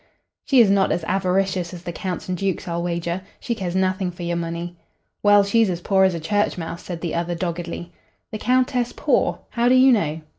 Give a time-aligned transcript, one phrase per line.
[0.45, 3.21] "She is not as avaricious as the counts and dukes, I'll wager.
[3.39, 4.75] She cares nothing for your money."
[5.21, 7.91] "Well, she's as poor as a church mouse," said the other, doggedly.
[8.31, 9.41] "The Countess poor?
[9.51, 10.21] How do you know?'